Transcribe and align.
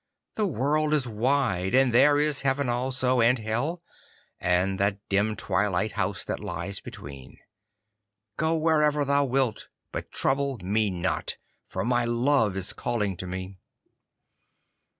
'The 0.33 0.47
world 0.47 0.95
is 0.95 1.07
wide, 1.07 1.75
and 1.75 1.93
there 1.93 2.17
is 2.17 2.41
Heaven 2.41 2.69
also, 2.69 3.21
and 3.21 3.37
Hell, 3.37 3.83
and 4.39 4.79
that 4.79 4.97
dim 5.09 5.35
twilight 5.35 5.91
house 5.91 6.23
that 6.23 6.39
lies 6.39 6.79
between. 6.79 7.37
Go 8.35 8.55
wherever 8.57 9.05
thou 9.05 9.25
wilt, 9.25 9.67
but 9.91 10.11
trouble 10.11 10.57
me 10.63 10.89
not, 10.89 11.37
for 11.67 11.85
my 11.85 12.03
love 12.03 12.57
is 12.57 12.73
calling 12.73 13.15
to 13.17 13.27
me. 13.27 13.59